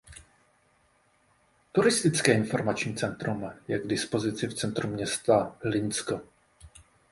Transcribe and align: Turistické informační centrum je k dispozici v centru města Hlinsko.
Turistické 1.71 2.33
informační 2.33 2.95
centrum 2.95 3.51
je 3.67 3.79
k 3.79 3.87
dispozici 3.87 4.47
v 4.47 4.53
centru 4.53 4.89
města 4.89 5.55
Hlinsko. 5.63 6.21